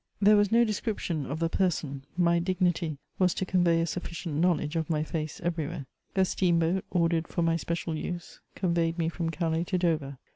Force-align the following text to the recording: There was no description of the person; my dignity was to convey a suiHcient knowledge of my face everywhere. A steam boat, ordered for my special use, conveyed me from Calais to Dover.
There 0.19 0.35
was 0.35 0.51
no 0.51 0.65
description 0.65 1.27
of 1.27 1.37
the 1.37 1.47
person; 1.47 2.05
my 2.17 2.39
dignity 2.39 2.97
was 3.19 3.35
to 3.35 3.45
convey 3.45 3.81
a 3.81 3.85
suiHcient 3.85 4.33
knowledge 4.33 4.75
of 4.75 4.89
my 4.89 5.03
face 5.03 5.39
everywhere. 5.43 5.85
A 6.15 6.25
steam 6.25 6.57
boat, 6.57 6.83
ordered 6.89 7.27
for 7.27 7.43
my 7.43 7.55
special 7.55 7.95
use, 7.95 8.39
conveyed 8.55 8.97
me 8.97 9.09
from 9.09 9.29
Calais 9.29 9.63
to 9.65 9.77
Dover. 9.77 10.17